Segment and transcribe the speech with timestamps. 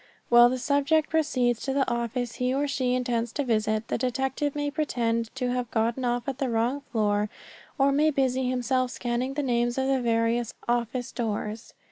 [0.29, 4.55] While the subject proceeds to the office he or she intends to visit, the detective
[4.55, 7.29] may pretend to have gotten off at the wrong floor,
[7.77, 11.75] or may busy himself scanning the names on the various office doors.